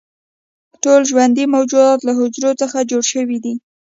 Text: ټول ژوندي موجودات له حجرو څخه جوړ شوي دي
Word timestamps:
ټول 0.83 1.01
ژوندي 1.09 1.45
موجودات 1.55 1.99
له 2.07 2.11
حجرو 2.19 2.51
څخه 2.61 2.87
جوړ 2.89 3.03
شوي 3.13 3.37
دي 3.43 3.53